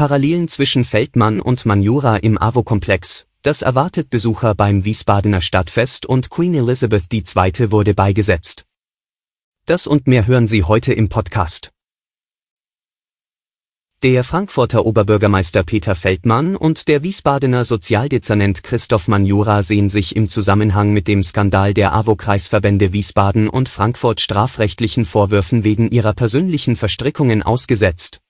[0.00, 3.26] Parallelen zwischen Feldmann und Manjura im AWO-Komplex.
[3.42, 7.70] Das erwartet Besucher beim Wiesbadener Stadtfest und Queen Elizabeth II.
[7.70, 8.64] wurde beigesetzt.
[9.66, 11.70] Das und mehr hören Sie heute im Podcast.
[14.02, 20.94] Der Frankfurter Oberbürgermeister Peter Feldmann und der Wiesbadener Sozialdezernent Christoph Manjura sehen sich im Zusammenhang
[20.94, 28.22] mit dem Skandal der AWO-Kreisverbände Wiesbaden und Frankfurt strafrechtlichen Vorwürfen wegen ihrer persönlichen Verstrickungen ausgesetzt.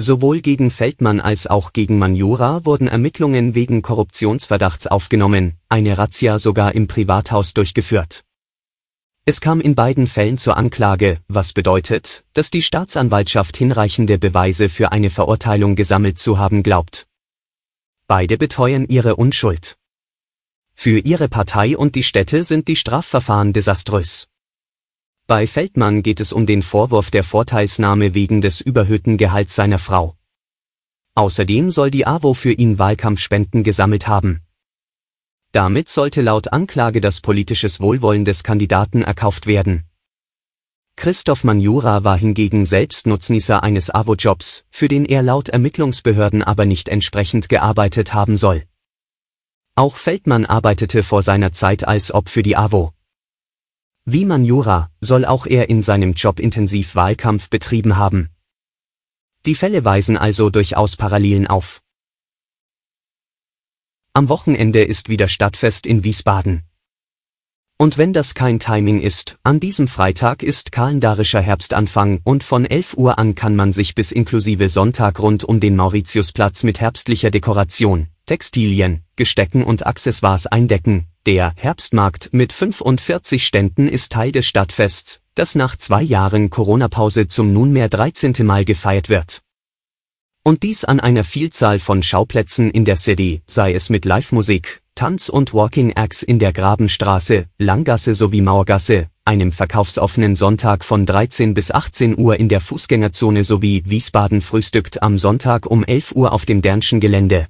[0.00, 6.76] Sowohl gegen Feldmann als auch gegen Manjura wurden Ermittlungen wegen Korruptionsverdachts aufgenommen, eine Razzia sogar
[6.76, 8.24] im Privathaus durchgeführt.
[9.24, 14.92] Es kam in beiden Fällen zur Anklage, was bedeutet, dass die Staatsanwaltschaft hinreichende Beweise für
[14.92, 17.08] eine Verurteilung gesammelt zu haben glaubt.
[18.06, 19.76] Beide beteuern ihre Unschuld.
[20.74, 24.28] Für ihre Partei und die Städte sind die Strafverfahren desaströs.
[25.30, 30.16] Bei Feldmann geht es um den Vorwurf der Vorteilsnahme wegen des überhöhten Gehalts seiner Frau.
[31.16, 34.40] Außerdem soll die AWO für ihn Wahlkampfspenden gesammelt haben.
[35.52, 39.84] Damit sollte laut Anklage das politisches Wohlwollen des Kandidaten erkauft werden.
[40.96, 46.88] Christoph Manjura war hingegen selbst Nutznießer eines AWO-Jobs, für den er laut Ermittlungsbehörden aber nicht
[46.88, 48.62] entsprechend gearbeitet haben soll.
[49.74, 52.94] Auch Feldmann arbeitete vor seiner Zeit als Ob für die AWO.
[54.10, 58.30] Wie Manjura soll auch er in seinem Job intensiv Wahlkampf betrieben haben.
[59.44, 61.82] Die Fälle weisen also durchaus Parallelen auf.
[64.14, 66.62] Am Wochenende ist wieder Stadtfest in Wiesbaden.
[67.76, 72.94] Und wenn das kein Timing ist, an diesem Freitag ist kalendarischer Herbstanfang und von 11
[72.96, 78.08] Uhr an kann man sich bis inklusive Sonntag rund um den Mauritiusplatz mit herbstlicher Dekoration,
[78.24, 85.56] Textilien, Gestecken und Accessoires eindecken, der Herbstmarkt mit 45 Ständen ist Teil des Stadtfests, das
[85.56, 88.32] nach zwei Jahren Corona-Pause zum nunmehr 13.
[88.46, 89.42] Mal gefeiert wird.
[90.42, 95.28] Und dies an einer Vielzahl von Schauplätzen in der City, sei es mit Live-Musik, Tanz-
[95.28, 102.18] und Walking-Acts in der Grabenstraße, Langgasse sowie Mauergasse, einem verkaufsoffenen Sonntag von 13 bis 18
[102.18, 107.00] Uhr in der Fußgängerzone sowie Wiesbaden frühstückt am Sonntag um 11 Uhr auf dem Dernschen
[107.00, 107.48] Gelände.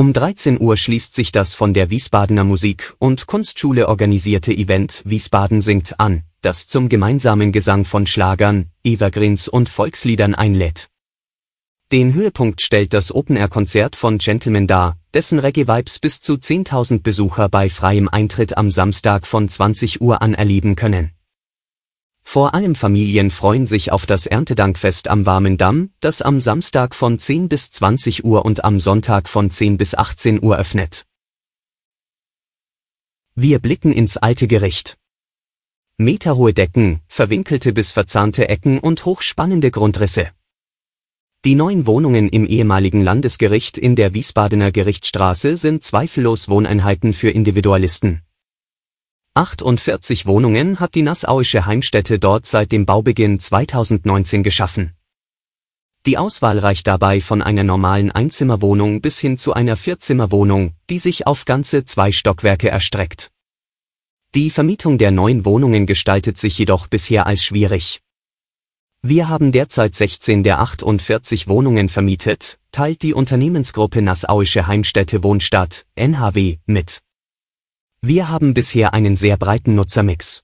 [0.00, 5.60] Um 13 Uhr schließt sich das von der Wiesbadener Musik- und Kunstschule organisierte Event Wiesbaden
[5.60, 10.88] singt an, das zum gemeinsamen Gesang von Schlagern, Evergreens und Volksliedern einlädt.
[11.92, 17.68] Den Höhepunkt stellt das Open-Air-Konzert von Gentleman dar, dessen Reggae-Vibes bis zu 10.000 Besucher bei
[17.68, 21.10] freiem Eintritt am Samstag von 20 Uhr an erleben können.
[22.32, 27.18] Vor allem Familien freuen sich auf das Erntedankfest am Warmen Damm, das am Samstag von
[27.18, 31.06] 10 bis 20 Uhr und am Sonntag von 10 bis 18 Uhr öffnet.
[33.34, 34.96] Wir blicken ins alte Gericht.
[35.96, 40.30] Meterhohe Decken, verwinkelte bis verzahnte Ecken und hochspannende Grundrisse.
[41.44, 48.22] Die neuen Wohnungen im ehemaligen Landesgericht in der Wiesbadener Gerichtsstraße sind zweifellos Wohneinheiten für Individualisten.
[49.34, 54.96] 48 Wohnungen hat die Nassauische Heimstätte dort seit dem Baubeginn 2019 geschaffen.
[56.04, 61.28] Die Auswahl reicht dabei von einer normalen Einzimmerwohnung bis hin zu einer Vierzimmerwohnung, die sich
[61.28, 63.30] auf ganze zwei Stockwerke erstreckt.
[64.34, 68.00] Die Vermietung der neuen Wohnungen gestaltet sich jedoch bisher als schwierig.
[69.02, 76.58] Wir haben derzeit 16 der 48 Wohnungen vermietet, teilt die Unternehmensgruppe Nassauische Heimstätte Wohnstadt, NHW,
[76.66, 77.00] mit.
[78.02, 80.40] Wir haben bisher einen sehr breiten Nutzermix.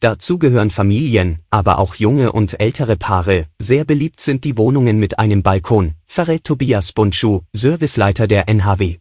[0.00, 3.46] Dazu gehören Familien, aber auch junge und ältere Paare.
[3.60, 8.98] Sehr beliebt sind die Wohnungen mit einem Balkon, verrät Tobias Bundschuh, Serviceleiter der NHW.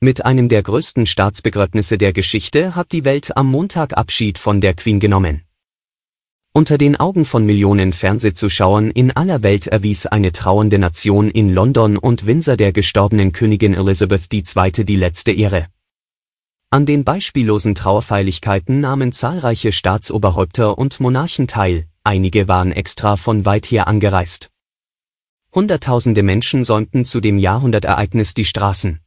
[0.00, 4.74] Mit einem der größten Staatsbegräbnisse der Geschichte hat die Welt am Montag Abschied von der
[4.74, 5.42] Queen genommen.
[6.52, 11.96] Unter den Augen von Millionen Fernsehzuschauern in aller Welt erwies eine trauernde Nation in London
[11.96, 14.84] und Windsor der gestorbenen Königin Elizabeth II.
[14.84, 15.68] die letzte Ehre.
[16.70, 23.66] An den beispiellosen Trauerfeierlichkeiten nahmen zahlreiche Staatsoberhäupter und Monarchen teil, einige waren extra von weit
[23.70, 24.50] her angereist.
[25.54, 28.98] Hunderttausende Menschen säumten zu dem Jahrhundertereignis die Straßen.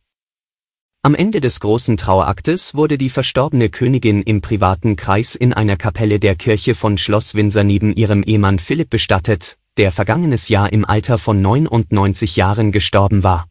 [1.06, 6.18] Am Ende des großen Traueraktes wurde die verstorbene Königin im privaten Kreis in einer Kapelle
[6.18, 11.18] der Kirche von Schloss Windsor neben ihrem Ehemann Philipp bestattet, der vergangenes Jahr im Alter
[11.18, 13.50] von 99 Jahren gestorben war.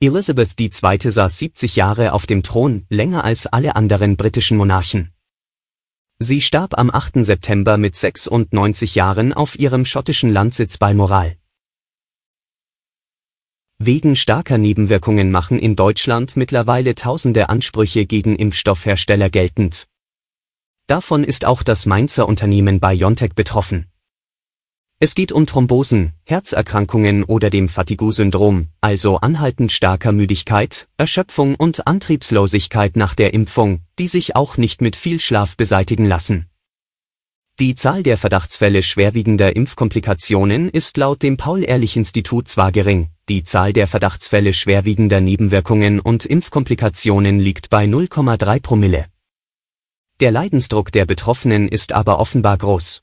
[0.00, 0.98] Elizabeth II.
[1.10, 5.14] saß 70 Jahre auf dem Thron, länger als alle anderen britischen Monarchen.
[6.18, 7.24] Sie starb am 8.
[7.24, 11.38] September mit 96 Jahren auf ihrem schottischen Landsitz Balmoral.
[13.86, 19.88] Wegen starker Nebenwirkungen machen in Deutschland mittlerweile tausende Ansprüche gegen Impfstoffhersteller geltend.
[20.86, 23.84] Davon ist auch das Mainzer Unternehmen BioNTech betroffen.
[25.00, 32.96] Es geht um Thrombosen, Herzerkrankungen oder dem Fatigue-Syndrom, also anhaltend starker Müdigkeit, Erschöpfung und Antriebslosigkeit
[32.96, 36.46] nach der Impfung, die sich auch nicht mit viel Schlaf beseitigen lassen.
[37.60, 43.86] Die Zahl der Verdachtsfälle schwerwiegender Impfkomplikationen ist laut dem Paul-Ehrlich-Institut zwar gering, die Zahl der
[43.86, 49.06] Verdachtsfälle schwerwiegender Nebenwirkungen und Impfkomplikationen liegt bei 0,3 Promille.
[50.18, 53.02] Der Leidensdruck der Betroffenen ist aber offenbar groß.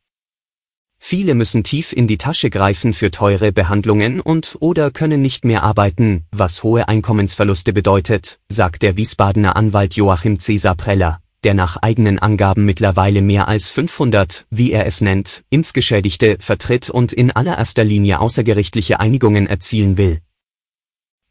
[1.00, 5.63] Viele müssen tief in die Tasche greifen für teure Behandlungen und oder können nicht mehr
[5.63, 12.20] arbeiten, was hohe Einkommensverluste bedeutet, sagt der Wiesbadener Anwalt Joachim Cäsar Preller der nach eigenen
[12.20, 18.20] Angaben mittlerweile mehr als 500, wie er es nennt, Impfgeschädigte vertritt und in allererster Linie
[18.20, 20.22] außergerichtliche Einigungen erzielen will.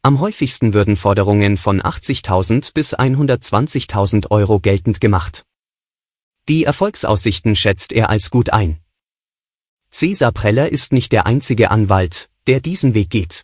[0.03, 5.43] Am häufigsten würden Forderungen von 80.000 bis 120.000 Euro geltend gemacht.
[6.49, 8.79] Die Erfolgsaussichten schätzt er als gut ein.
[9.91, 13.43] Cesar Preller ist nicht der einzige Anwalt, der diesen Weg geht.